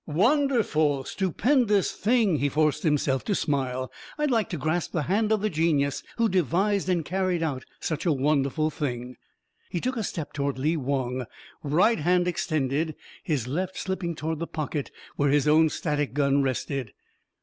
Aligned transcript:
"Wonderful, 0.07 1.03
stupendous 1.03 1.91
thing," 1.91 2.37
he 2.37 2.49
forced 2.49 2.81
himself 2.81 3.23
to 3.25 3.35
smile. 3.35 3.91
"I'd 4.17 4.31
like 4.31 4.49
to 4.49 4.57
grasp 4.57 4.93
the 4.93 5.03
hand 5.03 5.31
of 5.31 5.41
the 5.41 5.49
genius 5.51 6.01
who 6.17 6.27
devised 6.27 6.89
and 6.89 7.05
carried 7.05 7.43
out 7.43 7.65
such 7.79 8.07
a 8.07 8.11
wonderful 8.11 8.71
thing." 8.71 9.15
He 9.69 9.79
took 9.79 9.97
a 9.97 10.03
step 10.03 10.33
toward 10.33 10.57
Lee 10.57 10.75
Wong, 10.75 11.27
right 11.61 11.99
hand 11.99 12.27
extended, 12.27 12.95
his 13.23 13.47
left 13.47 13.77
slipping 13.77 14.15
toward 14.15 14.39
the 14.39 14.47
pocket 14.47 14.89
where 15.17 15.29
his 15.29 15.47
own 15.47 15.69
static 15.69 16.15
gun 16.15 16.41
rested. 16.41 16.93